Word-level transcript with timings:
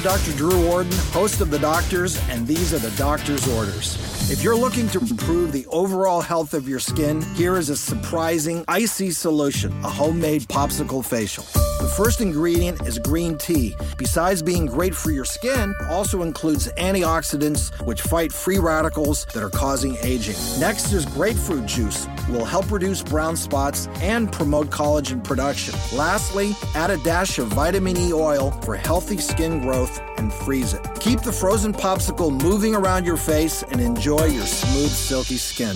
I'm 0.00 0.04
Dr. 0.04 0.32
Drew 0.32 0.66
Ordon, 0.66 0.96
host 1.12 1.42
of 1.42 1.50
The 1.50 1.58
Doctors, 1.58 2.18
and 2.30 2.46
these 2.46 2.72
are 2.72 2.78
the 2.78 2.90
doctor's 2.96 3.46
orders. 3.46 3.98
If 4.30 4.42
you're 4.42 4.56
looking 4.56 4.88
to 4.90 4.98
improve 4.98 5.52
the 5.52 5.66
overall 5.66 6.22
health 6.22 6.54
of 6.54 6.66
your 6.66 6.78
skin, 6.78 7.20
here 7.34 7.58
is 7.58 7.68
a 7.68 7.76
surprising 7.76 8.64
icy 8.66 9.10
solution 9.10 9.72
a 9.84 9.90
homemade 9.90 10.44
popsicle 10.44 11.04
facial. 11.04 11.44
The 11.80 11.88
first 11.88 12.20
ingredient 12.20 12.86
is 12.86 12.98
green 12.98 13.36
tea. 13.38 13.74
Besides 13.98 14.42
being 14.42 14.66
great 14.66 14.94
for 14.94 15.10
your 15.10 15.24
skin, 15.24 15.74
also 15.88 16.22
includes 16.22 16.68
antioxidants 16.78 17.70
which 17.86 18.02
fight 18.02 18.32
free 18.32 18.58
radicals 18.58 19.24
that 19.34 19.42
are 19.42 19.50
causing 19.50 19.96
aging. 20.02 20.36
Next 20.58 20.92
is 20.92 21.06
grapefruit 21.06 21.66
juice, 21.66 22.06
will 22.28 22.44
help 22.44 22.70
reduce 22.70 23.02
brown 23.02 23.34
spots 23.34 23.88
and 24.02 24.30
promote 24.30 24.68
collagen 24.68 25.24
production. 25.24 25.74
Lastly, 25.92 26.54
add 26.74 26.90
a 26.90 26.98
dash 26.98 27.38
of 27.38 27.48
vitamin 27.48 27.96
E 27.96 28.12
oil 28.12 28.50
for 28.62 28.76
healthy 28.76 29.18
skin 29.18 29.60
growth 29.60 29.89
and 30.16 30.32
freeze 30.32 30.74
it. 30.74 30.86
Keep 31.00 31.20
the 31.20 31.32
frozen 31.32 31.72
popsicle 31.72 32.30
moving 32.42 32.74
around 32.74 33.04
your 33.04 33.16
face 33.16 33.62
and 33.64 33.80
enjoy 33.80 34.26
your 34.26 34.46
smooth, 34.46 34.90
silky 34.90 35.36
skin. 35.36 35.74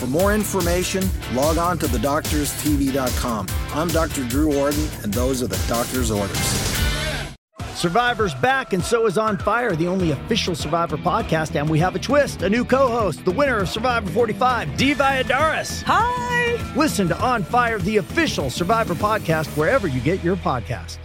For 0.00 0.06
more 0.06 0.32
information, 0.32 1.04
log 1.34 1.58
on 1.58 1.78
to 1.78 1.86
thedoctorstv.com. 1.86 3.46
I'm 3.74 3.88
Dr. 3.88 4.24
Drew 4.26 4.58
Ordon, 4.58 4.88
and 5.02 5.12
those 5.12 5.42
are 5.42 5.46
the 5.46 5.62
doctor's 5.68 6.10
orders. 6.10 6.38
Survivor's 7.74 8.34
back, 8.34 8.74
and 8.74 8.84
so 8.84 9.06
is 9.06 9.16
On 9.16 9.38
Fire, 9.38 9.74
the 9.74 9.86
only 9.86 10.10
official 10.10 10.54
Survivor 10.54 10.98
podcast. 10.98 11.58
And 11.58 11.68
we 11.68 11.78
have 11.78 11.94
a 11.94 11.98
twist, 11.98 12.42
a 12.42 12.50
new 12.50 12.62
co 12.64 12.88
host, 12.88 13.24
the 13.24 13.30
winner 13.30 13.58
of 13.58 13.70
Survivor 13.70 14.10
45, 14.10 14.76
Dee 14.76 14.94
Valladares. 14.94 15.82
Hi! 15.84 16.74
Listen 16.76 17.08
to 17.08 17.18
On 17.20 17.42
Fire, 17.42 17.78
the 17.78 17.96
official 17.96 18.50
Survivor 18.50 18.94
podcast, 18.94 19.46
wherever 19.56 19.86
you 19.86 20.00
get 20.00 20.22
your 20.22 20.36
podcast. 20.36 20.98